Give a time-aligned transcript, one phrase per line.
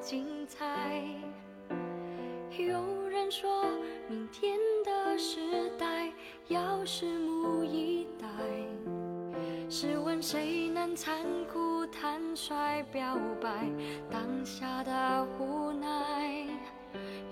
[0.00, 1.04] 精彩，
[2.58, 3.64] 有人说
[4.08, 6.12] 明天的时代
[6.48, 8.26] 要拭目以待。
[9.68, 11.18] 试问谁能残
[11.52, 13.68] 酷坦率表白
[14.10, 16.46] 当下的无奈？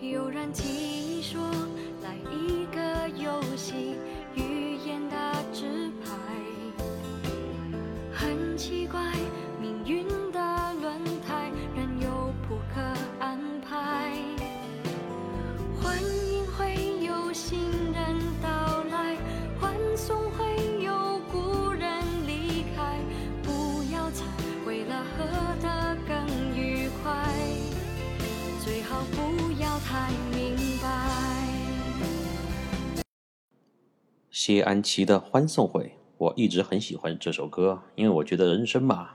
[0.00, 1.40] 有人提议说，
[2.02, 2.63] 来一
[34.46, 35.84] 谢安琪的《欢送会》，
[36.18, 39.12] 我一直很喜欢这首歌，因为我觉得人生嘛，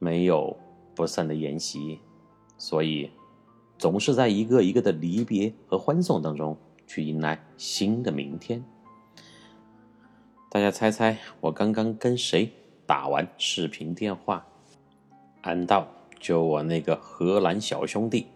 [0.00, 0.56] 没有
[0.92, 2.00] 不散的筵席，
[2.58, 3.08] 所以
[3.78, 8.64] 总是在一个一个的离别和欢送当中去迎来新的明天。
[10.50, 12.50] 大家猜猜，我刚刚跟谁
[12.86, 14.44] 打完视频电话？
[15.42, 15.86] 安道，
[16.18, 18.26] 就我那个荷兰小兄弟，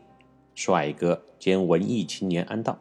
[0.55, 2.79] 帅哥兼文艺青年安道。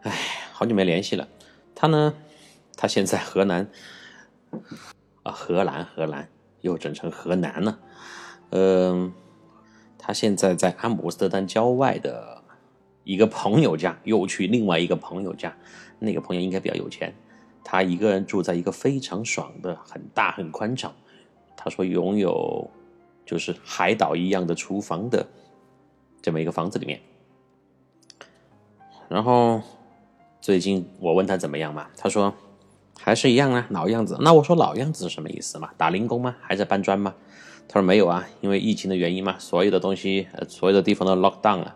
[0.00, 0.10] 哎，
[0.52, 1.28] 好久没联系了。
[1.84, 2.14] 他呢，
[2.78, 3.68] 他现在河南
[5.22, 6.30] 啊，荷兰，荷兰
[6.62, 7.78] 又整成河南了。
[8.52, 9.12] 嗯，
[9.98, 12.42] 他现在在阿姆斯特丹郊外的
[13.02, 15.54] 一个朋友家，又去另外一个朋友家。
[15.98, 17.14] 那个朋友应该比较有钱，
[17.62, 20.90] 他一个人住在一个非常爽的、很大、很宽敞。
[21.54, 22.70] 他说拥有
[23.26, 25.26] 就是海岛一样的厨房的
[26.22, 26.98] 这么一个房子里面。
[29.06, 29.60] 然后
[30.44, 32.34] 最近我问他怎么样嘛，他说
[33.00, 34.18] 还是一样啊，老样子。
[34.20, 35.70] 那我说老样子是什么意思嘛？
[35.78, 36.36] 打零工吗？
[36.42, 37.14] 还在搬砖吗？
[37.66, 41.74] 他说没有啊，因为疫情的原因嘛，所有的东西，呃所有的地方都 lock down 了，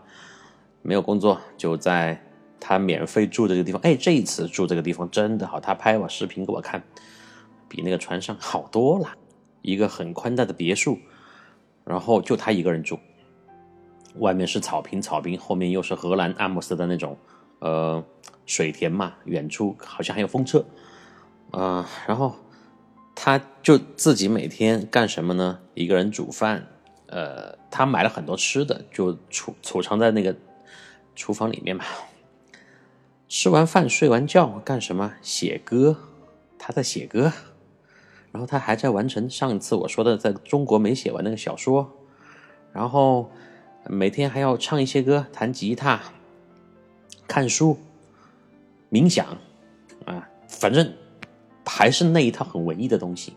[0.83, 2.23] 没有工作，就在
[2.61, 3.81] 他免费住的这个地方。
[3.81, 6.83] 哎，这一次住这个地方真的好，他拍我视频给我看，
[7.71, 9.15] 比那个船上好多了。
[9.63, 10.99] 一个很宽大的别墅，
[11.87, 12.99] 然后就他一个人住，
[14.17, 17.17] 外面是草坪，草坪后面又是荷兰阿姆斯的那种，
[17.61, 18.05] 呃，
[18.47, 20.65] 水田嘛，远处好像还有风车，
[21.51, 22.37] 啊、然后
[23.15, 25.61] 他就自己每天干什么呢？
[25.75, 26.69] 一个人煮饭，
[27.07, 30.35] 呃，他买了很多吃的，就储储藏在那个
[31.15, 31.85] 厨房里面嘛。
[33.29, 35.15] 吃完饭睡完觉干什么？
[35.21, 35.97] 写歌，
[36.59, 37.33] 他在写歌。
[38.31, 41.91] 然后他还在完成上一次我说的在中国没写完那个小说，
[42.73, 43.31] 然后
[43.87, 46.01] 每天还要唱一些歌、弹吉他、
[47.29, 47.79] 看书、
[48.91, 49.39] 冥想，
[50.07, 50.95] 啊，反正
[51.65, 53.35] 还是那一套很文艺的东西。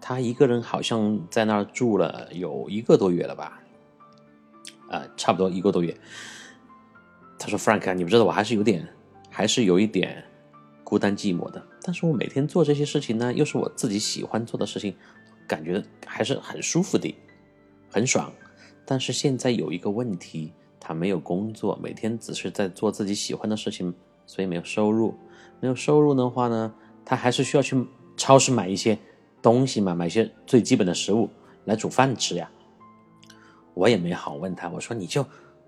[0.00, 3.62] 他一个人好像在那儿住了有一个多月了吧，
[4.88, 5.96] 啊，差不多一个多月。
[7.38, 8.88] 他说：“Frank，你不知道，我还是有点，
[9.30, 10.24] 还是有一点
[10.82, 11.62] 孤单寂寞的。
[11.82, 14.96] 但是我每天做这些事情呢，又是我自己喜欢做的事情，
[15.46, 17.14] 感觉还是很舒服的，
[17.90, 18.32] 很爽。
[18.84, 20.52] 但是现在有一个问题，
[20.84, 23.94] 他没有工作，每天只是在做自己喜欢的事情，
[24.26, 25.14] 所以没有收入。
[25.60, 28.98] 没有收入的话呢，他还是需要去超市买一些
[29.40, 31.30] 东西嘛，买一些最基本的食物
[31.66, 32.50] 来煮饭吃呀。
[33.74, 35.24] 我也没好问他，我说你就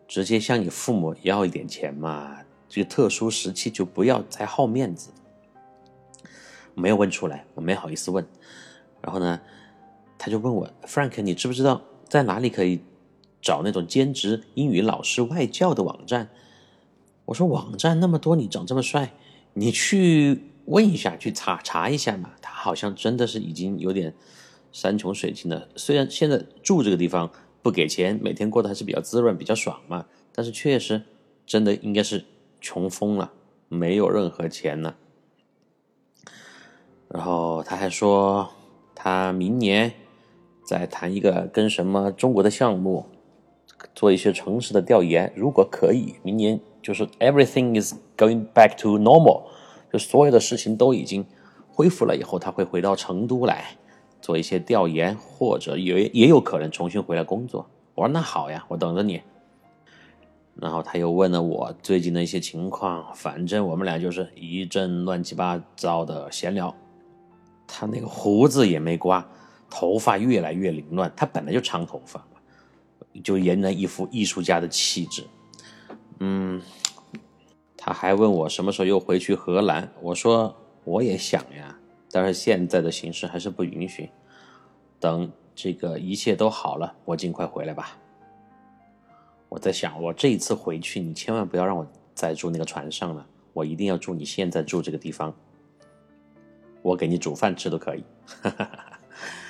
[0.09, 2.37] 直接向你父母要一点钱嘛，
[2.69, 5.13] 这个特殊时期就不要再好面子。
[6.75, 8.27] 没有问出来，我没好意思问。
[9.01, 9.41] 然后呢，
[10.19, 12.83] 他就问我，Frank，你知不知道在哪里可以
[13.44, 16.31] 找那种兼职英语老师外教的网站？
[17.27, 19.13] 我说网站那么多，你长这么帅，
[19.53, 22.30] 你去问一下，去查查一下嘛。
[22.41, 24.15] 他好像真的是已经有点
[24.72, 25.69] 山穷水尽了。
[25.77, 27.30] 虽然现在住这个地方
[27.63, 31.03] 不给钱，每天过得还是比较滋润、比较爽嘛，但是确实
[31.45, 32.24] 真的应该是
[32.63, 33.30] 穷疯了，
[33.69, 34.97] 没有任何钱了。
[37.09, 38.48] 然后他还说，
[38.95, 39.92] 他明年
[40.65, 43.07] 再谈一个跟什么中国的项目，
[43.95, 45.33] 做一些城市的调研。
[45.34, 49.42] 如果可以，明年就是 everything is going back to normal，
[49.92, 51.25] 就所有的事情都已经
[51.69, 53.65] 恢复了以后，他会回到成都来
[54.21, 57.66] 做一些调研，或者也也有可能重新回来工作。
[57.95, 59.21] 我说那好呀，我等着你。
[60.57, 66.72] 然后他又问了我最近的一些情况，反正我们俩就是一阵乱七八糟的闲聊。
[67.66, 69.27] 他那个胡子也没刮，
[69.69, 71.13] 头发越来越凌乱。
[71.16, 72.25] 他本来就长头发，
[73.22, 75.25] 就俨然一副艺术家的气质。
[76.19, 76.61] 嗯，
[77.77, 81.78] 他还问我什么时候又回去荷兰，我说我也想呀，
[82.11, 84.11] 但是现在的形势还是不允许。
[84.99, 87.99] 等这个一切都好了，我尽快回来吧。
[89.49, 95.33] 我在想，我这一次回去，你千万不要让我再住那个船上了，我一定要住你现在住这个地方。
[96.83, 98.05] 我给你煮饭吃都可以。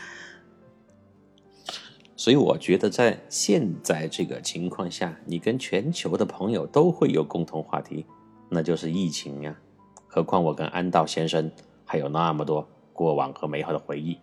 [2.24, 8.06] 所以我觉得，在现在这个情况下，你跟全球的朋友都会有共同话题，
[8.48, 9.54] 那就是疫情呀。
[10.06, 11.52] 何况我跟安道先生
[11.84, 14.16] 还有那么多过往和美好的回忆。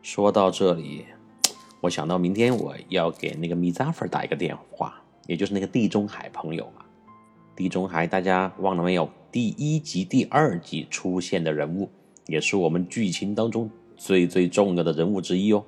[0.00, 1.04] 说到这里，
[1.82, 6.82] 我想到明天我要给那个米扎弗打一个电话，也就是那个地中海朋友嘛。
[7.54, 9.06] 地中海大家忘了没有？
[9.30, 11.90] 第一集、第二集出现的人物，
[12.26, 15.62] 也是我们剧情当中最最重要的人物之一哦。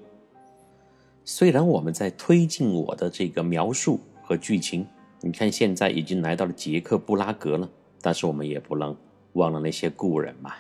[1.29, 4.87] 虽然我们在推进我的这个描述和剧情，
[5.21, 7.69] 你看现在已经来到了捷克布拉格了，
[8.01, 8.97] 但是我们也不能
[9.33, 10.53] 忘了那些故人嘛。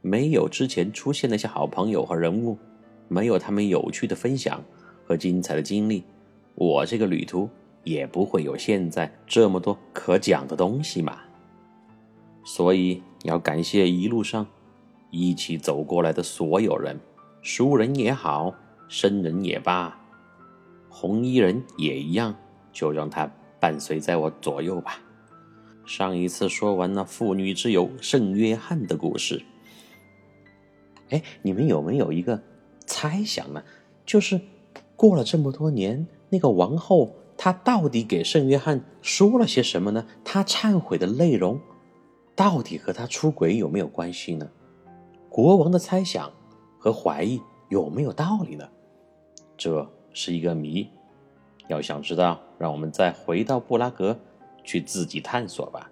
[0.00, 2.56] 没有之前出现那些好朋友和人物，
[3.06, 4.64] 没有他们有趣的分享
[5.04, 6.04] 和精彩的经历，
[6.54, 7.46] 我这个旅途
[7.84, 11.18] 也不会有现在这么多可讲的东西嘛。
[12.46, 14.46] 所以要感谢一路上
[15.10, 16.98] 一起走过来的所有人，
[17.42, 18.54] 熟人也好。
[18.92, 19.96] 生人也罢，
[20.88, 22.34] 红衣人也一样，
[22.72, 25.00] 就让他伴随在我左右吧。
[25.86, 29.44] 上一次说完了妇女之友圣约翰的故事，
[31.10, 32.42] 哎，你们有没有一个
[32.84, 33.62] 猜想呢？
[34.04, 34.40] 就是
[34.96, 40.04] 过了这么多年，那个王后她到底给圣约翰说了些什么呢？
[40.24, 41.60] 她忏悔的内容
[42.34, 44.50] 到底和她出轨有没有关系呢？
[45.28, 46.32] 国王的猜想
[46.76, 48.68] 和怀疑有没有道理呢？
[49.60, 50.88] 这是一个谜，
[51.68, 54.18] 要想知道，让我们再回到布拉格
[54.64, 55.90] 去自己探索吧。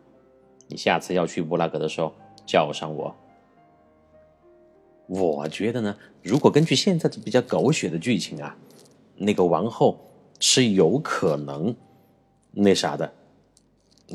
[0.69, 2.15] 你下次要去布拉格的时候
[2.47, 3.15] 叫上我。
[5.07, 8.57] 我觉得呢，如果根据现在的比较狗血的剧情啊，
[9.17, 10.01] 那个王后
[10.41, 11.77] 是有可能
[12.53, 13.13] 那啥的，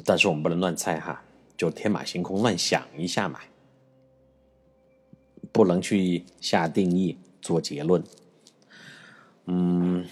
[0.04, 1.24] 但是我们不能乱猜哈，
[1.56, 3.40] 就天马行空乱想一下嘛，
[5.52, 8.04] 不能去下定义做结论。
[9.46, 10.06] 嗯，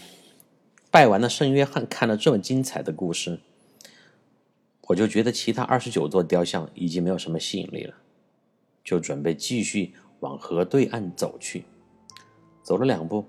[0.89, 3.39] 拜完了圣约翰，看了这么精彩的故事，
[4.87, 7.93] 我就觉得其他二十九座雕像已经没有什么吸引力了，
[8.83, 11.63] 就准备继续往河对岸走去。
[12.61, 13.25] 走了两步，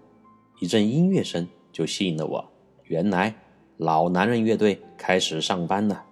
[0.61, 2.53] 一阵音乐声就吸引了我。
[2.85, 3.35] 原来
[3.77, 6.05] 老男人乐队开始上班了。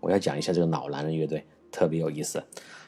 [0.00, 2.42] 我要讲一下这个老男人乐队，特别有意思。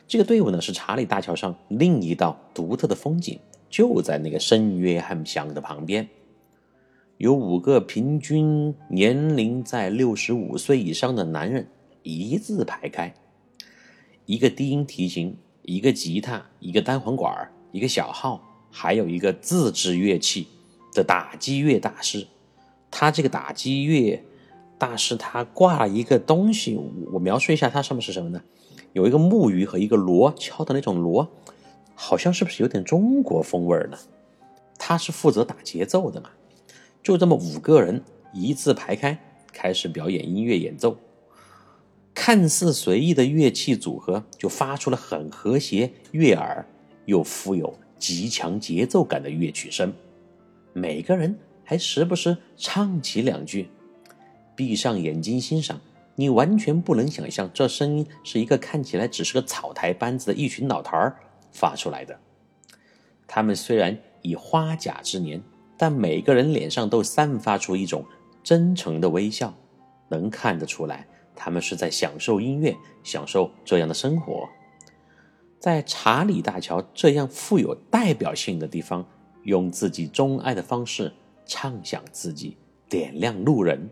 [0.07, 3.39] 这个队伍呢是查理大桥上另一道独特的风景。
[3.71, 6.09] 就在那个圣约翰像的旁边，
[7.19, 11.69] 有五个平均年龄在六十五岁以上的男人
[12.03, 13.15] 一字排开，
[14.25, 20.49] 一个低音提琴，一个吉他，一个单簧管，一个小号，还有一个自制乐器
[20.95, 22.27] 的打击乐大师。
[22.91, 24.25] 他这个打击乐
[24.79, 26.81] 大师，他挂了一个东西，
[27.13, 28.43] 我描述一下，它上面是什么呢？
[28.95, 31.29] 有一个木鱼和一个锣敲的那种锣。
[32.01, 33.99] 好像是不是有点中国风味呢？
[34.79, 36.31] 他是负责打节奏的嘛？
[37.03, 38.01] 就这么五个人
[38.33, 39.19] 一字排开，
[39.53, 40.97] 开始表演音乐演奏。
[42.15, 46.65] 看似随意的乐器组合，就发出了很和谐、悦耳
[47.07, 49.93] 又富有极强节奏感的乐曲声。
[50.73, 53.69] 每个人还时不时唱起两句。
[54.55, 55.81] 闭上眼睛欣赏，
[56.15, 61.17] 你完全不能想象这声音是一个看起来只是个草台班子的一群老头儿。
[61.53, 62.19] 发出来的，
[63.27, 65.43] 他们虽然已花甲之年，
[65.77, 68.05] 但每个人脸上都散发出一种
[68.43, 69.55] 真诚的微笑，
[70.09, 74.49] 能看得出来，他们是在享受音乐，享受这样的生活。
[75.59, 79.07] 在查理大桥这样富有代表性的地方，
[79.43, 81.13] 用自己钟爱的方式
[81.45, 82.57] 唱响自己，
[82.89, 83.91] 点亮路人。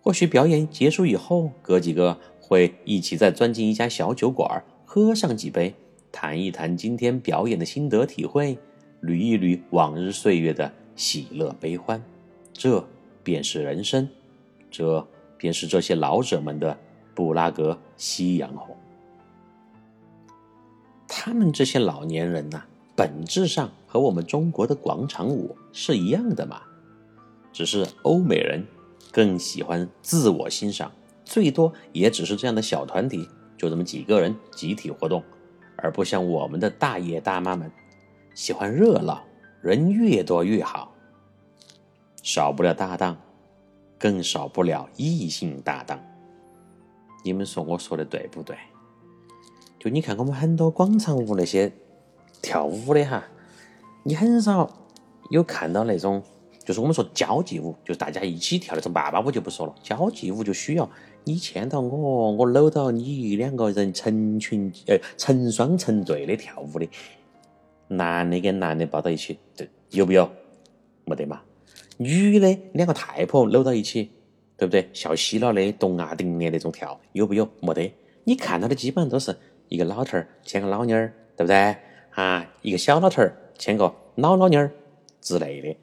[0.00, 5.74] 或许表演结束以后，哥几个会一起再钻进一家小酒馆，喝上几杯。
[6.14, 8.56] 谈一谈今天表演的心得体会，
[9.02, 12.00] 捋一捋往日岁月的喜乐悲欢，
[12.52, 12.86] 这
[13.24, 14.08] 便是人生，
[14.70, 15.04] 这
[15.36, 16.78] 便是这些老者们的
[17.16, 18.76] 布拉格夕阳红。
[21.08, 22.62] 他们这些老年人呐，
[22.94, 26.62] 本质上和我们中国的广场舞是一样的嘛，
[27.52, 28.64] 只是欧美人
[29.10, 30.92] 更喜欢自我欣赏，
[31.24, 33.28] 最多也只是这样的小团体，
[33.58, 35.20] 就这么几个人集体活动。
[35.84, 37.70] 而不像我们的大爷大妈们，
[38.34, 39.22] 喜欢热闹，
[39.60, 40.90] 人越多越好。
[42.22, 43.18] 少不了搭档，
[43.98, 46.02] 更少不了异性搭档。
[47.22, 48.56] 你们说我说的对不对？
[49.78, 51.70] 就你看我们很多广场舞那些
[52.40, 53.22] 跳舞的哈，
[54.04, 54.70] 你很少
[55.28, 56.22] 有看到那种，
[56.64, 60.88] 就是我们说交际舞，就是大家一起跳那种爸爸舞就不说了，交际舞就需要
[61.24, 66.86] 你牵到我，我搂到你，两个人成群呃成双成对的跳舞的，
[67.88, 70.30] 男的跟男的抱到一起，对，有不有？
[71.06, 71.40] 没得嘛。
[71.96, 74.10] 女的两个太婆搂到一起，
[74.56, 74.88] 对不对？
[74.92, 77.48] 笑嘻了的，咚啊叮的那种跳，有不有？
[77.60, 77.92] 没得。
[78.24, 79.34] 你看到的基本上都是
[79.68, 81.76] 一个老头儿牵个老妞儿，对不对？
[82.10, 84.70] 啊，一个小老头儿牵个老老妞儿
[85.20, 85.76] 之类的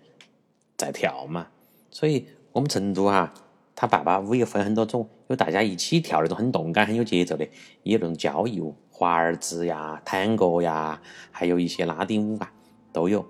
[0.77, 1.47] 在跳嘛。
[1.89, 3.33] 所以，我们成都哈，
[3.81, 7.43] 他爸爸舞也分很多种，有大家一起跳那种很动感、很有节奏的，
[7.81, 12.53] 也有那种交谊舞，华尔兹呀、探戈呀，还有一些拉丁舞啊，
[12.93, 13.25] 都有。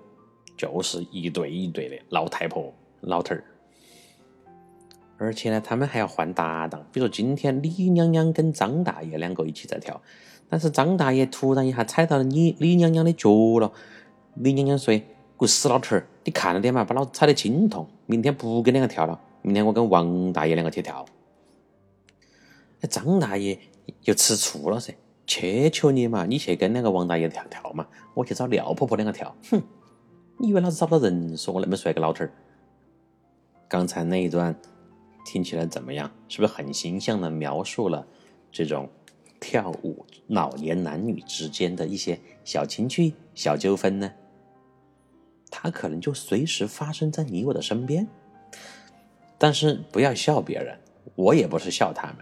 [0.54, 3.42] 就是一对一对的老太婆、老头儿，
[5.16, 6.84] 而且呢，他们还要换搭档。
[6.92, 10.02] 比如说，今天李娘娘跟张大爷两个一起在跳，
[10.50, 13.72] 但是张大爷突然一下踩到了李李娘娘的脚了。
[14.34, 15.02] 李娘娘说
[15.38, 17.88] ：“个死老头儿，你看着点嘛，把老子踩得心痛。
[18.04, 21.04] 明天不跟两个跳了，明天我跟王大爷两个去跳。”
[22.80, 23.58] 那张大爷
[24.04, 24.94] 又吃醋了噻，
[25.26, 29.36] 求求你嘛，你去跟那个王大爷跳跳嘛，我去找廖婆婆两个跳。
[29.50, 29.62] 哼！
[30.38, 31.36] 你以为老子找不到人？
[31.36, 32.32] 说我那么帅个老头儿？
[33.68, 34.54] 刚才那一段
[35.24, 36.10] 听起来怎么样？
[36.28, 38.04] 是不是很形象的描述了
[38.50, 38.88] 这种
[39.38, 44.12] 跳舞老年男女之间的一些小情趣、小纠纷呢？
[45.50, 48.08] 他可能就随时发生在你我的身边。
[49.42, 50.78] 但是不要笑别人，
[51.16, 52.18] 我也不是笑他们。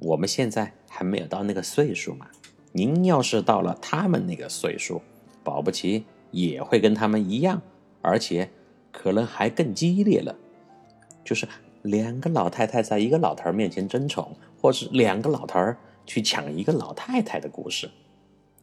[0.00, 2.26] 我们现在还没有到那个岁数嘛。
[2.72, 5.00] 您要是到了他们那个岁数，
[5.44, 6.04] 保不齐。
[6.32, 7.62] 也会跟他们一样，
[8.02, 8.50] 而且
[8.90, 10.34] 可能还更激烈了，
[11.24, 11.46] 就是
[11.82, 17.88] 两个老太太在一个老头面前争宠，或是两个老头儿去抢一个老太太的故事。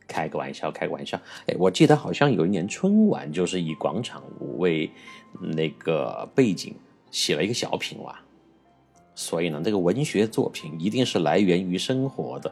[0.06, 1.18] 开个玩笑，开个玩笑。
[1.48, 4.92] 哎，我记得好像有一年春晚就是以广场舞为
[5.40, 6.76] 那个背景
[7.12, 8.20] 写了一个小品哇。
[9.14, 12.52] 所以呢，这个文学作品一定是来源于生活的。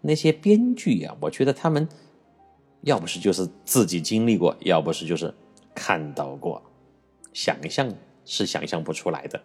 [0.00, 1.86] 那些编剧呀，我觉得他们。
[2.82, 5.34] 要不是就是自己经历过，要不是就是
[5.74, 6.62] 看到过，
[7.32, 7.92] 想象
[8.24, 9.42] 是想象不出来的。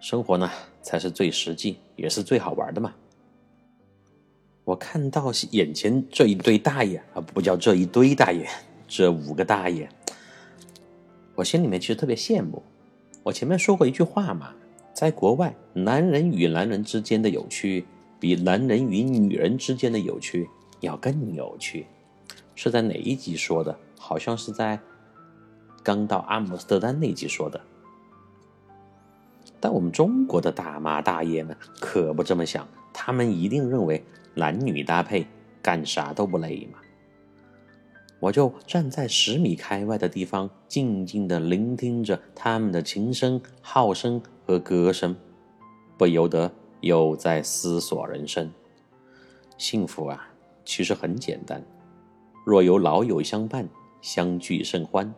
[0.00, 0.48] 生活呢，
[0.80, 2.94] 才是最实际，也是最好玩的嘛。
[4.62, 8.48] 我看到眼前这一堆大爷啊，不叫这一堆大爷，
[8.86, 9.88] 这五个大爷，
[11.34, 12.62] 我心里面其实特别羡慕。
[13.22, 14.52] 我前面说过一句话嘛，
[14.92, 17.84] 在国外，男人与男人之间的有趣，
[18.18, 20.48] 比男人与女人之间的有趣。
[20.80, 21.86] 要更有趣，
[22.56, 23.78] 是在哪一集说的？
[23.96, 24.80] 好像是在
[25.80, 27.60] 刚到阿姆斯特丹那集说的。
[29.60, 35.24] 但我们中国的大妈大爷们可不这么想，他们一定认为男女搭配
[35.62, 36.80] 干啥都不累嘛。
[38.22, 45.16] 我就站在十米开外的地方，静静的聆听着他们的琴声、号声和歌声，
[45.98, 46.52] 不由得
[46.82, 48.48] 又在思索人生，
[49.58, 50.28] 幸福啊！
[50.64, 51.60] 其实很简单，
[52.46, 53.68] 若有老友相伴，
[54.00, 55.12] 相聚甚欢；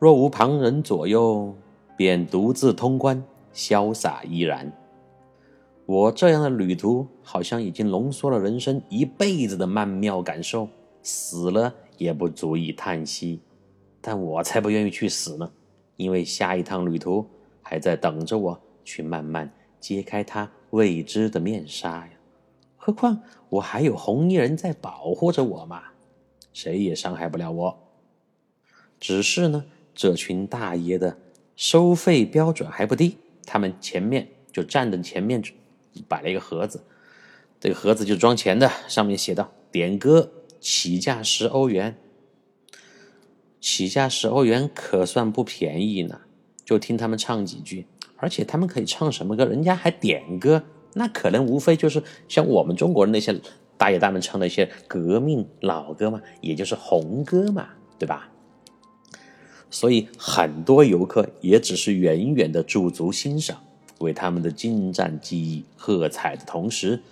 [0.00, 1.54] 若无旁人左右，
[1.96, 3.22] 便独自通关，
[3.54, 4.72] 潇洒依然。
[5.86, 10.68] 我这样的旅途，好像已经浓缩了人生一辈子的曼妙感受，
[11.04, 13.40] 死了也不足以叹息。
[14.00, 15.52] 但我才不愿意去死呢，
[15.96, 17.28] 因为下一趟旅途
[17.60, 22.10] 还在等着我去慢慢揭开它未知的面纱呀。
[22.78, 25.82] 何况我还有红衣人在保护着我嘛，
[26.54, 27.78] 谁也伤害不了我。
[28.98, 31.18] 只是呢，这群大爷的
[31.54, 35.42] 收费标准还不低，他们前面就站着前面
[36.08, 36.82] 摆了一个盒子，
[37.60, 41.96] 这个盒子就装钱的，上面写道：“点歌起价十欧元。”
[43.60, 46.20] 起价十欧元可算不便宜呢，
[46.64, 47.86] 就听他们唱几句，
[48.16, 49.44] 而且他们可以唱什么歌？
[49.44, 50.62] 人家还点歌。
[50.94, 53.38] 那可能无非就是像我们中国人那些
[53.76, 58.30] 大爷大们唱的一些革命老歌嘛，也就是红歌嘛，对吧？
[59.70, 63.62] 所以很多游客也只是远远的驻足欣赏，
[63.98, 67.02] 为他们的精湛技艺喝彩的同时，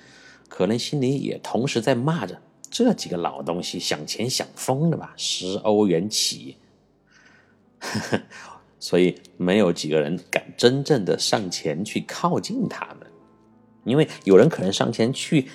[0.49, 5.13] 可能心里也同时在骂着这几个老东西想钱想疯了吧？
[5.17, 6.57] 十欧元起，
[8.79, 13.07] 所以没有几个人敢真正的上前去靠近他们。
[13.85, 15.49] 因为有人可能上前去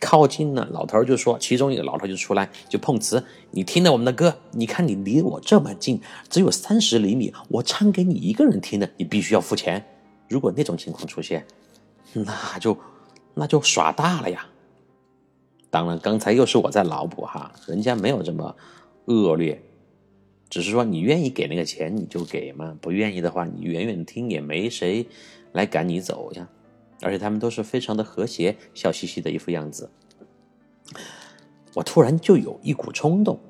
[0.00, 6.00] 靠近了，老头就说，其中一个老头就出来就碰瓷，你听了我们的歌，你看你离我这么近，
[6.30, 9.84] 只有三十厘米，我唱给你一个人听的，你必须要付钱。
[10.28, 11.44] 如果那种情况出现，
[12.12, 12.78] 那就
[13.34, 14.46] 那就耍大了呀。
[15.72, 18.54] 当然，刚才又是我在脑补哈，人家没有这么
[19.06, 19.62] 恶劣，
[20.50, 25.06] 只是说你愿意给那个钱你就给嘛，不愿意的话你远远听也没谁
[25.52, 26.46] 来赶你走呀。
[27.00, 29.90] 而且他们都是非常的和谐，笑嘻嘻的一副样子。
[31.72, 33.40] 我突然就有一股冲动，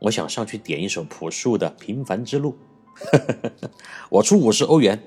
[0.00, 2.58] 我想上去点一首朴树的《平凡之路》，
[4.10, 5.00] 我出五十欧元。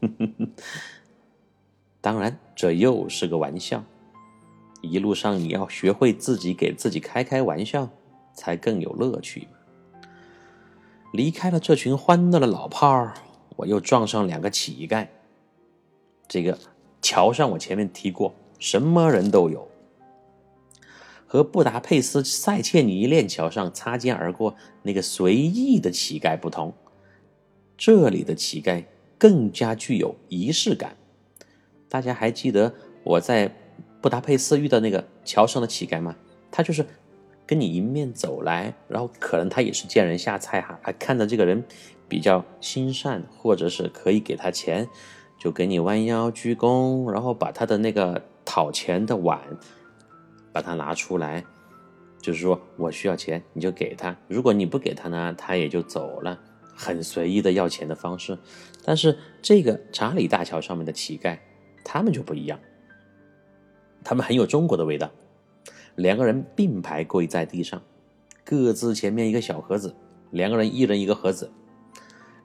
[2.00, 3.84] 当然，这又是个玩笑。
[4.80, 7.88] 一路上你要学会自己给自己开开玩笑，
[8.34, 9.48] 才更有乐趣。
[11.12, 13.14] 离开了这群欢乐的老炮儿，
[13.56, 15.06] 我又撞上两个乞丐。
[16.28, 16.58] 这个。
[17.02, 19.66] 桥上，我前面提过，什么人都有。
[21.26, 26.74] 和布达佩斯塞切尼链桥上擦肩而过那个随意的乞丐不同，
[27.78, 28.84] 这里的乞丐
[29.16, 30.94] 更加具有仪式感。
[31.88, 33.50] 大家还记得我在
[34.00, 36.16] 布达佩斯遇到那个桥上的乞丐吗？
[36.50, 36.84] 他就是
[37.46, 41.64] 跟你迎面走来，然后可能他也是见人下菜哈，他看到这个人
[42.08, 44.88] 比较心善，或者是可以给他钱。
[45.38, 49.40] 就给你弯腰鞠躬，然后把他的那个讨钱的碗，
[50.52, 51.42] 把它拿出来，
[52.20, 54.14] 就是说我需要钱，你就给他。
[54.28, 56.38] 如果你不给他呢，他也就走了，
[56.76, 58.36] 很随意的要钱的方式。
[58.84, 61.38] 但是这个查理大桥上面的乞丐，
[61.82, 62.60] 他们就不一样，
[64.04, 65.10] 他们很有中国的味道。
[65.96, 67.82] 两个人并排跪在地上，
[68.44, 69.94] 各自前面一个小盒子，
[70.30, 71.50] 两个人一人一个盒子，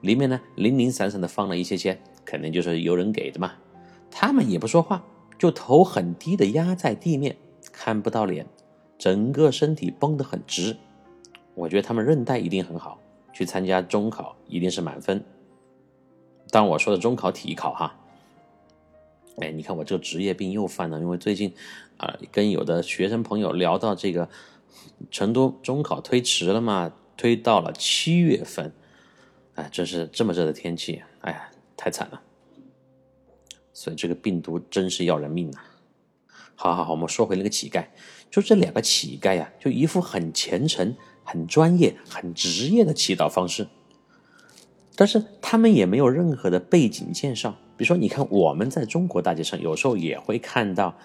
[0.00, 1.98] 里面呢零零散散的放了一些钱。
[2.24, 3.52] 肯定就是有人给的嘛，
[4.10, 5.04] 他们也不说话，
[5.38, 7.36] 就头很低的压在地面，
[7.72, 8.44] 看不到脸，
[8.98, 10.76] 整个身体绷得很直。
[11.54, 12.98] 我觉得他们韧带一定很好，
[13.32, 15.24] 去参加中考一定是满分。
[16.50, 17.96] 当我说的中考体考哈，
[19.40, 21.52] 哎，你看我这个职业病又犯了，因为最近
[21.96, 24.28] 啊跟有的学生朋友聊到这个
[25.10, 28.72] 成都中考推迟了嘛，推到了七月份，
[29.54, 31.50] 哎，真是这么热的天气，哎呀。
[31.78, 32.22] 太惨了，
[33.74, 35.58] 所以这个病毒真是要人命呐！
[36.54, 37.84] 好好好，我们说回那个乞丐，
[38.30, 43.68] 就这两个乞丐呀，就一副很虔诚、很专业、很职业的祈祷方式，
[44.94, 47.56] 但是他们也没有任何的背景介绍。
[47.76, 50.96] 比如说，你看我们在中国大街上有时候也会看到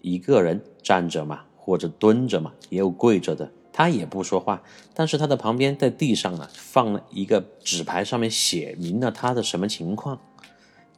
[0.00, 3.50] 一个人站着嘛，或者蹲着嘛，也有跪着的。
[3.76, 4.62] 他也不说话，
[4.94, 10.20] 但是他的旁边在地上呢放了一个纸牌，上面写明了他的什么情况，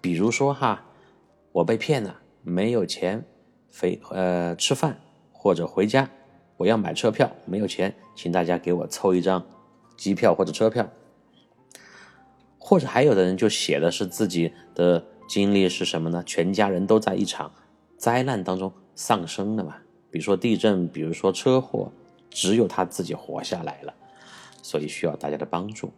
[0.02, 0.84] 比如说哈，
[1.52, 3.24] 我被骗了，没有钱
[3.80, 5.00] 回呃吃饭
[5.32, 6.10] 或者回家，
[6.58, 9.42] 我要买车票，没有钱，请大家给我凑一张
[9.96, 10.86] 机票或者车票，
[12.58, 16.22] 或者还有的人就写的是自己的经历是什么呢？
[16.24, 17.52] 全家人都在一场
[17.96, 19.76] 灾难当中丧生了嘛，
[20.10, 21.92] 比如说地震，比如说车祸。
[22.28, 23.94] 只有他自己活下来了，
[24.60, 25.90] 所以需要大家的帮助。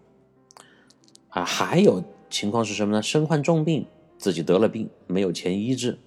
[1.31, 3.03] 啊，还有情况是什么呢？
[3.03, 3.85] 身患重病，
[4.19, 5.99] 自己得了病，没有钱医治，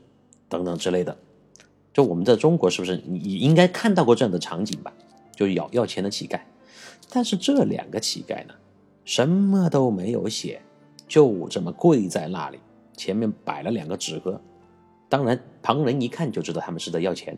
[0.48, 1.18] 等等之类的。
[1.92, 4.94] 就我们在中国，是不是你应该看到过这样的场景吧？
[5.36, 6.40] 就要要钱的乞丐。
[7.10, 8.54] 但是这两个乞丐呢，
[9.04, 10.62] 什么都没有写，
[11.10, 12.60] 就这么跪在那里，
[13.02, 14.40] 前面摆了两个纸盒。
[15.10, 17.36] 当然，旁人一看就知道他们是在要钱。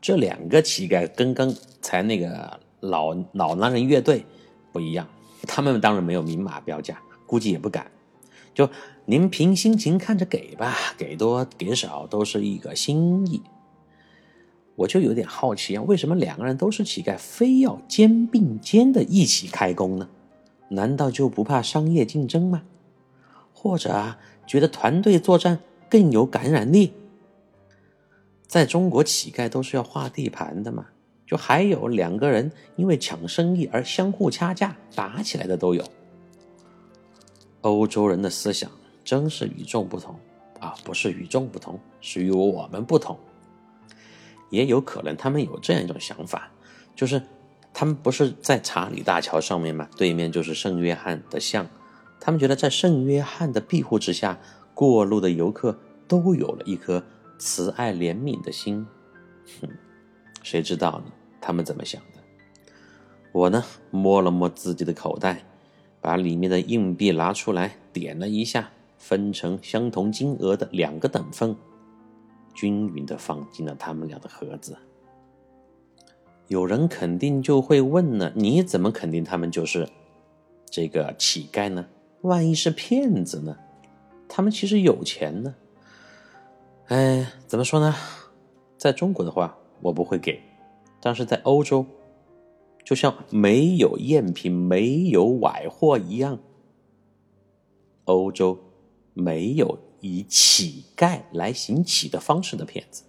[0.00, 4.24] 这两个乞丐跟刚才那个老老男人乐队
[4.72, 5.06] 不一样，
[5.42, 7.90] 他们当然没有明码标价，估计也不敢。
[8.54, 8.66] 就
[9.04, 13.42] 您凭心情看着给吧，给多给少都是一个心意。
[14.74, 20.08] 我就有点好奇啊，为什么两个人都是乞丐，非要肩并肩的一起开工呢？
[20.70, 22.62] 难道就不怕商业竞争吗？
[23.52, 24.18] 或者啊，
[24.50, 26.92] 觉得团队作战更有感染力？
[28.48, 30.86] 在中国，乞丐都是要划地盘的嘛，
[31.24, 35.84] 就还有两个人因为抢生意而相互掐架打起来的都有。
[37.60, 38.68] 欧洲人的思想
[39.04, 40.18] 真是与众不同
[40.58, 43.16] 啊，不是与众不同，是与我们不同。
[44.48, 46.50] 也有可能他们有这样一种想法，
[46.96, 47.22] 就是
[47.72, 51.68] 他们不是在查理大桥上面嘛，对面就是圣约翰的像，
[52.20, 54.38] 他们觉得在圣约翰的庇护之下，
[54.74, 57.02] 过路的游客都有了一颗。
[57.42, 58.86] 慈爱怜悯的心，
[59.62, 59.68] 哼，
[60.42, 61.12] 谁知道呢？
[61.40, 62.20] 他们怎么想的？
[63.32, 65.42] 我呢，摸了摸自己的口袋，
[66.02, 71.56] 把里面的硬币拿出来，点了一下，分成相同金额的两个等份。
[72.52, 74.76] 均匀的放进了他们俩的盒子。
[76.48, 79.88] 有人肯定就会问了：你怎么肯定他们就是
[80.68, 81.86] 这个乞丐呢？
[82.22, 83.56] 万一是骗子呢？
[84.28, 85.54] 他们其实有钱呢。
[86.88, 87.94] 哎，怎么说呢？
[88.76, 90.40] 在中国的话，我不会给；
[91.00, 91.86] 但是在欧洲，
[92.84, 96.38] 就像没有赝品、没有崴货一样，
[98.04, 98.58] 欧洲
[99.14, 103.04] 没有以乞丐来行乞的方式的骗子。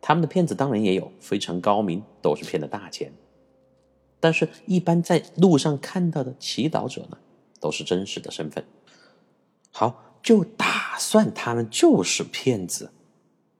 [0.00, 3.12] 他们的骗子当然也有，非常高明，都是骗的大钱。
[4.18, 7.18] 但是，一般在路上看到的乞讨者呢，
[7.62, 8.62] 都是真实的身份。
[9.70, 12.92] 好，就打算他们就是骗子，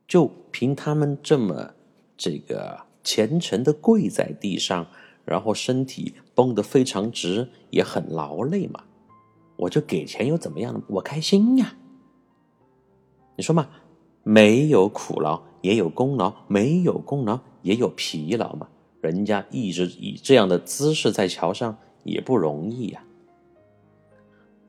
[0.07, 1.73] 就凭他们这么
[2.19, 4.87] 这个虔诚的跪在地上，
[5.25, 8.85] 然后身体绷得非常直，也很劳累嘛，
[9.57, 10.83] 我就给钱又怎么样呢？
[10.89, 11.77] 我开心呀。
[13.37, 13.71] 你说嘛，
[14.23, 15.45] 没有苦劳。
[15.63, 18.67] 也有功劳，没有功劳也有疲劳嘛。
[19.01, 23.05] 人家一直以这样的姿势在桥上也不容易呀。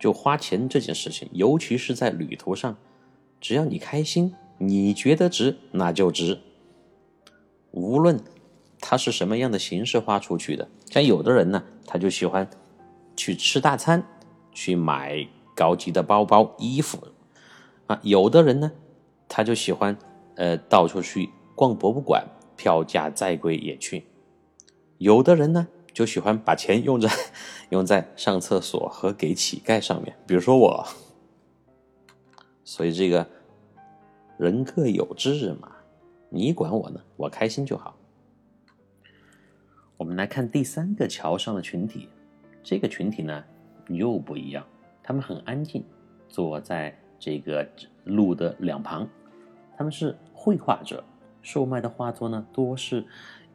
[0.03, 2.75] 就花钱这件事情，尤其是在旅途上，
[3.39, 6.41] 只要你开心，你觉得值，那就值。
[7.71, 8.19] 无论
[8.81, 12.49] 它是什么样的形式花出去的，像有的人呢，他就喜欢
[13.15, 14.05] 去吃大餐，
[14.51, 17.07] 去买高级的包包、衣服
[17.87, 18.73] 啊；有的人呢，
[19.29, 19.97] 他就喜欢。
[20.35, 22.25] 呃，到处去逛博物馆，
[22.57, 24.03] 票价再贵也去。
[24.97, 27.07] 有的人呢，就喜欢把钱用在
[27.73, 30.87] 用在上厕所和给乞丐上面，比如说我。
[32.63, 33.27] 所以这个
[34.37, 35.71] 人各有志嘛，
[36.29, 37.01] 你管我呢？
[37.17, 37.97] 我开心就好。
[39.97, 42.09] 我们来看第三个桥上的群体，
[42.61, 43.43] 这个群体呢
[43.87, 44.63] 又不一样，
[45.01, 45.83] 他们很安静，
[46.29, 47.67] 坐在这个
[48.03, 49.09] 路的两旁。
[49.75, 51.03] 他们是绘画者，
[51.41, 53.03] 售卖的画作呢，多是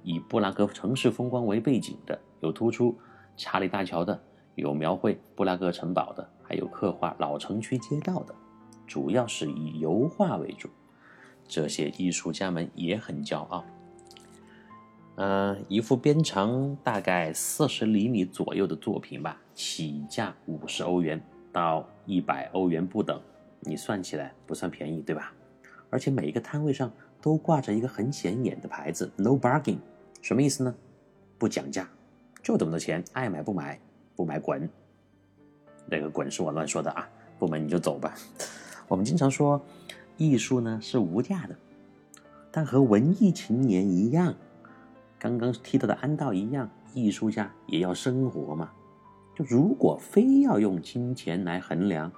[0.02, 2.98] 以布拉格城市风光为背景的，有突出
[3.38, 4.20] 查理大桥的，
[4.57, 8.35] 有描绘布拉格城堡的，还有刻画老城区街道的，
[8.87, 10.68] 主要是以油画为主。
[11.46, 13.64] 这些艺术家们也很骄傲。
[15.14, 21.20] 嗯，一幅边长大概四十厘米左右的作品吧，起价五十欧元
[21.53, 23.20] 到一百欧元不等，
[23.61, 25.33] 你算起来不算便宜，对吧？
[25.90, 29.79] 而且每一个摊位上都挂着一个很显眼的牌子，No bargain，
[30.20, 30.74] 什么意思呢？
[31.38, 31.88] 不讲价，
[32.42, 33.79] 就这么多钱，爱买不买，
[34.16, 34.68] 不买滚。
[35.87, 38.14] 那个滚是我乱说的啊，不买你就走吧。
[38.87, 39.61] 我们经常说，
[40.16, 41.57] 艺术呢是无价的，
[42.51, 44.35] 但和文艺青年一样，
[45.18, 48.70] 刚刚提到的安道一样，艺术家也要生活嘛。
[49.35, 52.11] 就如果非要用金钱来衡量，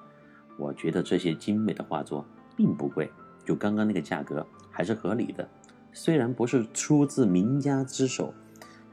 [0.59, 2.25] 我觉得这些精美的画作
[2.57, 3.11] 并不贵。
[3.45, 5.49] 就刚刚那个价格还是合理的，
[5.93, 8.33] 虽然不是出自名家之手，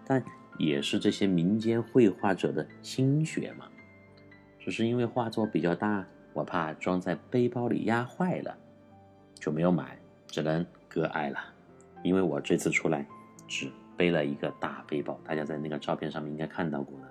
[0.05, 0.23] 但
[0.57, 3.65] 也是这些民间绘画者的心血嘛。
[4.59, 8.57] 只是因为画作比较大，我怕装在背包里压坏了，
[9.35, 11.39] 就没有买，只能割爱了。
[12.03, 13.05] 因为我这次出来
[13.47, 17.07] 只背了一个大背包，大家在那个照片上面应该看到过的，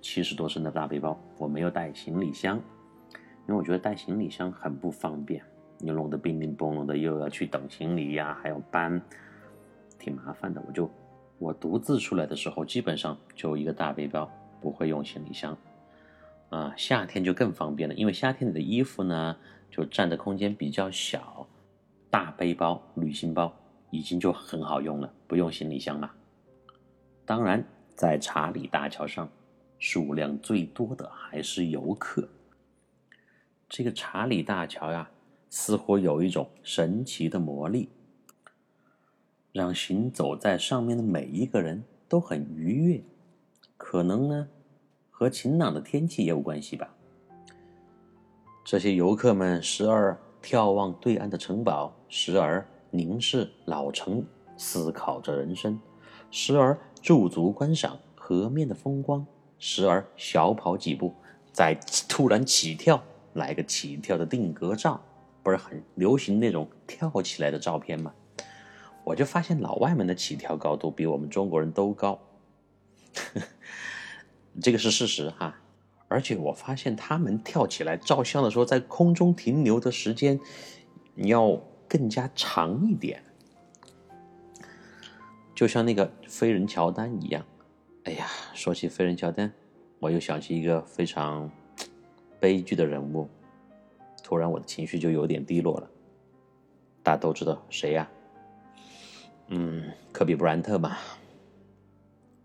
[0.00, 2.56] 七十多升的大背包，我没有带行李箱，
[3.46, 5.42] 因为我觉得带行李箱很不方便。
[5.78, 9.00] 你弄得冰冰崩隆的，又要去等行李呀，还要搬，
[9.96, 10.60] 挺麻烦的。
[10.66, 10.90] 我就
[11.38, 15.56] 我独自出来的时候，基本上就一个大背包，不会用行李箱。
[16.50, 19.36] 啊，夏天就更方便了，因为夏天你的衣服呢，
[19.70, 21.46] 就占的空间比较小，
[22.10, 23.54] 大背包、旅行包
[23.90, 26.10] 已经就很好用了，不用行李箱了。
[27.24, 29.28] 当然，在查理大桥上，
[29.78, 32.28] 数量最多的还是游客。
[33.68, 35.08] 这个查理大桥呀。
[35.50, 37.88] 似乎有一种神奇的魔力，
[39.58, 43.02] 让行走在上面的每一个人都很愉悦。
[43.76, 44.48] 可能呢，
[45.10, 46.88] 和晴朗的天气也有关系吧。
[48.64, 54.24] 这些游客们时而眺望对岸的城堡，时而凝视老城，
[54.56, 55.76] 思考着人生；
[56.30, 59.26] 时而驻足观赏河面的风光，
[59.58, 61.12] 时而小跑几步，
[61.52, 61.74] 再
[62.08, 65.00] 突然起跳，来个起跳的定格照。
[65.42, 68.12] 不是很流行那种跳起来的照片吗？
[69.08, 72.20] 我就发现老外们的起跳高度比我们中国人都高，
[74.60, 75.58] 这个是事实哈。
[76.08, 80.38] 而且我发现他们跳起来照相的时候，在空中停留的时间
[81.16, 83.22] 要更加长一点，
[85.54, 87.42] 就像那个飞人乔丹一样。
[88.04, 89.50] 哎呀，说起飞人乔丹，
[90.00, 91.50] 我又想起一个非常
[92.38, 93.26] 悲剧的人物。
[94.22, 95.90] 突然，我的情绪就有点低落了。
[97.02, 98.06] 大家都知道谁呀？
[99.48, 100.98] 嗯，科比布莱恩特吧。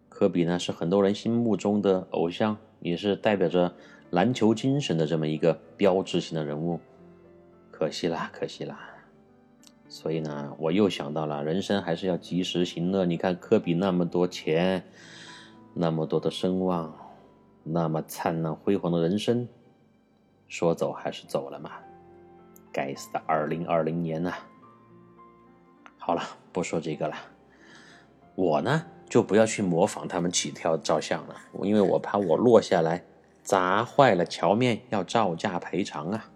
[0.09, 3.73] 科比呢是很多人心目中的偶像，也是代表着
[4.11, 6.79] 篮球精神的这么一个标志性的人物。
[7.71, 8.79] 可惜啦，可惜啦。
[9.89, 13.05] 所以呢，我又想到了，人生还是要及时行乐。
[13.05, 14.83] 你看科比那么多钱，
[15.73, 16.95] 那么多的声望，
[17.63, 19.47] 那么灿烂辉煌的人生，
[20.47, 21.71] 说走还是走了嘛？
[22.71, 24.33] 该死的二零二零年呐！
[26.05, 27.15] 好了，不说这个了。
[28.35, 33.05] 我呢，就不要去模仿他们起跳照相了，因为我怕我落下来
[33.41, 36.29] 砸坏了桥面，要照价赔偿啊。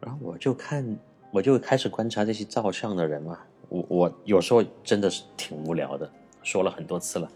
[0.00, 0.96] 然后我就看。
[1.30, 3.36] 我就开始观察这些照相的人嘛，
[3.68, 6.08] 我我有时候真的是挺无聊的，
[6.44, 7.28] 说了很多次了。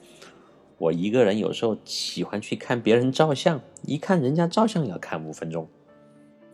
[0.77, 5.69] 我一个人有时候喜欢去看别人照相，一看人家照相要看五分钟。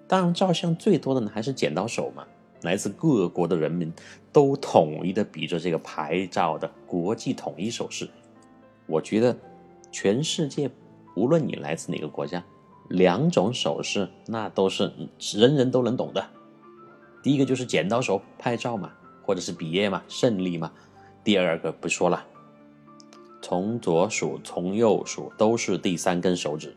[0.09, 2.25] 当然，照相最多的呢还是剪刀手嘛，
[2.65, 3.93] 来自各国的人民
[4.33, 8.09] 都统一的比着这个牌照的国际统一手势。
[8.87, 9.37] 我觉得
[9.93, 10.69] 全世界
[11.15, 12.43] 无论你来自哪个国家，
[12.89, 14.93] 两种手势那都是
[15.37, 16.27] 人人都能懂的。
[17.23, 20.73] 第一个就是剪刀手拍照嘛，或者是比耶嘛，胜利嘛。
[21.23, 22.27] 第二个不说了，
[23.41, 26.77] 从左数从右数都是第三根手指。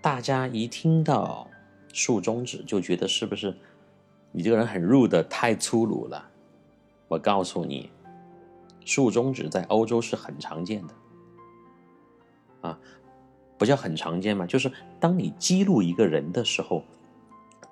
[0.00, 1.48] 大家一听到
[1.92, 3.56] 竖中指就觉得是不是
[4.36, 6.28] 你这个人很 rude 太粗鲁了？
[7.06, 7.88] 我告诉你，
[8.84, 10.94] 竖中指在欧洲是很常见的。
[12.60, 12.76] 啊，
[13.56, 16.82] 不叫很常见嘛，就是当你激怒一个人的时候。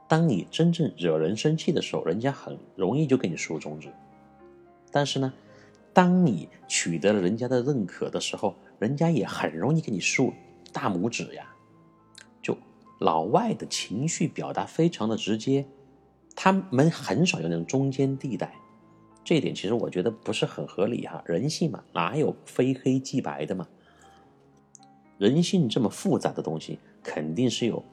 [0.06, 3.90] 当你真正惹人生气的时候，人家很容易就给你竖中指。
[4.90, 5.32] 但是呢，
[5.94, 10.32] 当你取得了人家的认可的时候，人家也很容易给你竖
[10.70, 11.50] 大拇指呀。
[12.42, 12.56] 就
[13.00, 15.64] 老外的情绪表达非常的直接，
[16.34, 18.52] 他们很少有那种中间地带。
[19.24, 23.68] 这一点其实我觉得不是很合理哈，人性嘛，哪有非黑即白的嘛？
[25.16, 27.84] 人性这么复杂的东西，肯定是有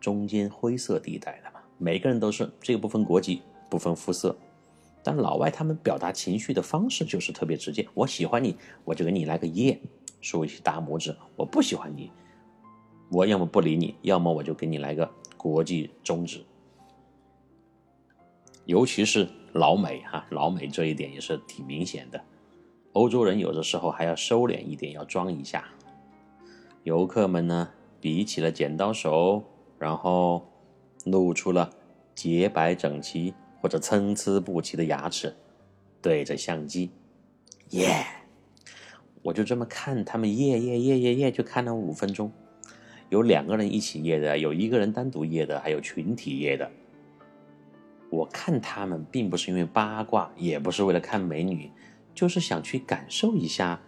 [0.00, 1.60] 中间灰色地带的嘛。
[1.76, 4.34] 每个人都是这个不分国籍、不分肤色，
[5.02, 7.86] 但老外他们表达情绪的方式就是特别直接。
[7.92, 9.78] 我喜欢你，我就给你来个耶，
[10.22, 12.10] 竖起大拇指；我不喜欢你，
[13.10, 16.42] 我要么不理你，要么我就给你来个国际中指。
[18.68, 22.22] 尤其是老美哈，老美这一点也是挺明显的。
[22.92, 25.64] 欧洲人有的时候还要收敛一点，要装一下。
[26.84, 29.42] 游客们呢，比起了剪刀手，
[29.78, 30.46] 然后。
[31.04, 31.70] 露出了
[32.14, 35.34] 洁白整齐或者参差不齐的牙齿，
[36.02, 36.90] 对着相机，
[37.70, 38.04] 耶！
[39.22, 42.30] 我就这么看他们耶耶耶耶耶，就看了五分钟。
[43.08, 46.70] 有两个人一起耶的，有一个人单独耶的，还有群体耶的。
[48.10, 51.70] 我看他们并不是因为八卦，也不是为了看美女，
[52.14, 53.80] 就是想去感受一下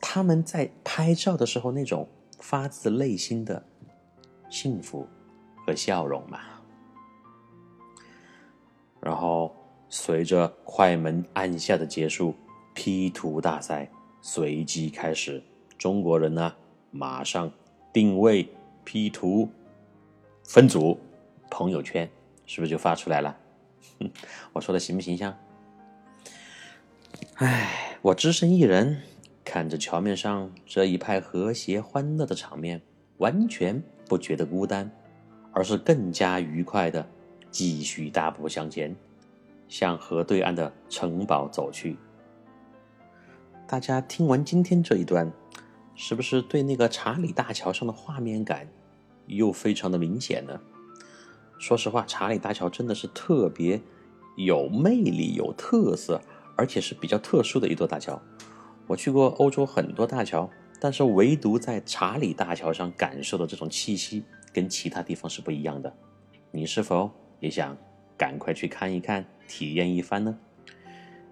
[0.00, 2.08] 他们在拍照的时候那种
[2.40, 3.64] 发自内心的
[4.50, 5.06] 幸福
[5.64, 6.40] 和笑容嘛。
[9.00, 9.54] 然后，
[9.88, 12.34] 随着快门按下的结束
[12.72, 15.42] ，P 图大赛随即开始。
[15.76, 16.54] 中国人呢，
[16.92, 17.50] 马上
[17.92, 18.48] 定位
[18.84, 19.48] P 图，
[20.44, 20.98] 分组，
[21.50, 22.08] 朋友圈
[22.46, 23.36] 是不是就发出来了？
[24.52, 25.36] 我说的形不形象？
[27.34, 29.02] 唉，我只身一人
[29.44, 32.82] 看着桥面上这一派和谐欢乐的场面，
[33.18, 34.90] 完全不觉得孤单，
[35.52, 37.06] 而是更加愉快的。
[37.50, 38.96] 继续大步向前，
[39.68, 41.98] 向河对岸的城堡走去。
[43.68, 45.30] 大家听完今天这一段，
[45.94, 48.66] 是不是对那个查理大桥上的画面感
[49.26, 50.58] 又非常的明显呢？
[51.62, 53.80] 说实话，查理大桥真的是特别
[54.34, 56.20] 有魅力、有特色，
[56.56, 58.20] 而且是比较特殊的一座大桥。
[58.88, 65.94] 我去过欧洲很多大桥，但是唯独在查理大桥上感受的这种气息，跟其他地方是不一样的。
[66.50, 67.08] 你是否？
[67.38, 67.76] 也想
[68.18, 70.36] 赶快去看一看，体验一番呢。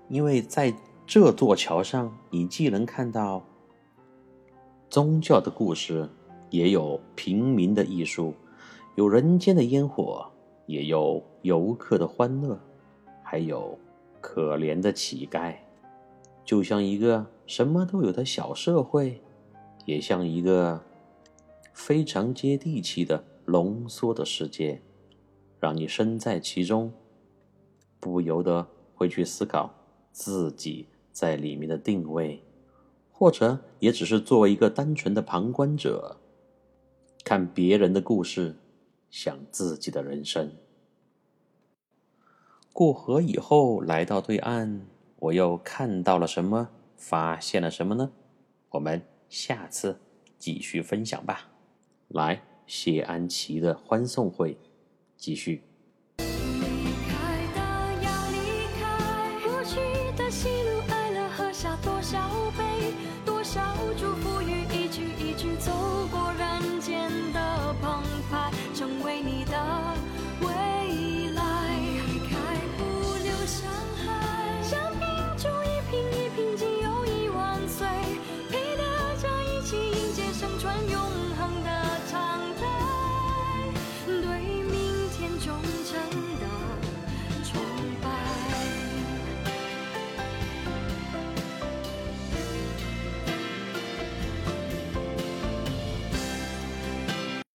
[0.09, 0.73] 因为在
[1.09, 3.45] 这座桥上，你既能看到
[4.89, 6.09] 宗教的故事，
[6.51, 8.33] 也有平民的艺术，
[9.01, 10.31] 有人间的烟火，
[10.67, 12.61] 也有游客的欢乐，
[13.23, 13.79] 还有
[14.21, 15.55] 可怜的乞丐，
[16.45, 19.23] 就像一个什么都有的小社会，
[19.87, 20.79] 也像一个
[21.73, 24.83] 非常接地气的浓缩的世界。
[25.59, 26.93] 让你身在其中，
[28.01, 29.73] 不由得会去思考
[30.13, 32.43] 自己在里面的定位，
[33.11, 36.19] 或者也只是作为一个单纯的旁观者，
[37.25, 38.57] 看别人的故事，
[39.11, 40.53] 想自己的人生。
[42.73, 44.87] 过河以后来到对岸，
[45.19, 46.71] 我又看到了什么？
[46.97, 48.13] 发现了什么呢？
[48.71, 49.99] 我们下次
[50.39, 51.51] 继续分享吧。
[52.09, 54.57] 来，谢安琪的欢送会
[55.17, 55.70] 继续。